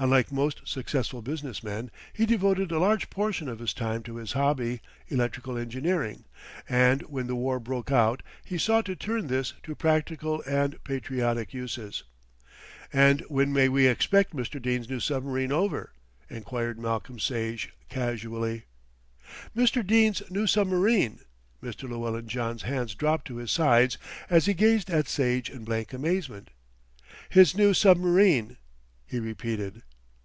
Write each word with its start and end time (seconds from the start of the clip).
Unlike 0.00 0.30
most 0.30 0.60
successful 0.64 1.22
business 1.22 1.64
men, 1.64 1.90
he 2.12 2.24
devoted 2.24 2.70
a 2.70 2.78
large 2.78 3.10
portion 3.10 3.48
of 3.48 3.58
his 3.58 3.74
time 3.74 4.04
to 4.04 4.14
his 4.18 4.30
hobby, 4.34 4.80
electrical 5.08 5.58
engineering, 5.58 6.22
and 6.68 7.02
when 7.08 7.26
the 7.26 7.34
war 7.34 7.58
broke 7.58 7.90
out 7.90 8.22
he 8.44 8.58
sought 8.58 8.84
to 8.84 8.94
turn 8.94 9.26
this 9.26 9.54
to 9.64 9.74
practical 9.74 10.40
and 10.42 10.78
patriotic 10.84 11.52
uses. 11.52 12.04
"And 12.92 13.22
when 13.22 13.52
may 13.52 13.68
we 13.68 13.88
expect 13.88 14.36
Mr. 14.36 14.62
Dene's 14.62 14.88
new 14.88 15.00
submarine 15.00 15.50
over?" 15.50 15.92
enquired 16.30 16.78
Malcolm 16.78 17.18
Sage 17.18 17.72
casually. 17.88 18.66
"Mr. 19.56 19.84
Dene's 19.84 20.22
new 20.30 20.46
submarine!" 20.46 21.22
Mr. 21.60 21.88
Llewellyn 21.88 22.28
John's 22.28 22.62
hands 22.62 22.94
dropped 22.94 23.26
to 23.26 23.36
his 23.38 23.50
sides 23.50 23.98
as 24.30 24.46
he 24.46 24.54
gazed 24.54 24.90
at 24.90 25.08
Sage 25.08 25.50
in 25.50 25.64
blank 25.64 25.92
amazement. 25.92 26.50
"His 27.30 27.56
new 27.56 27.74
submarine," 27.74 28.58
he 29.04 29.18
repeated. 29.18 29.82